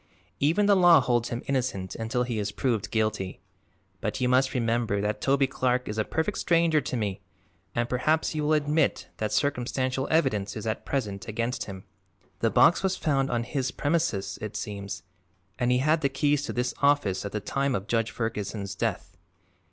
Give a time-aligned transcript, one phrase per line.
[0.39, 3.39] Even the law holds him innocent until he is proved guilty.
[3.99, 7.21] But you must remember that Toby Clark is a perfect stranger to me
[7.75, 11.83] and perhaps you will admit that circumstantial evidence is at present against him.
[12.39, 15.03] The box was found on his premises, it seems,
[15.59, 19.15] and he had the keys to this office at the time of Judge Ferguson's death.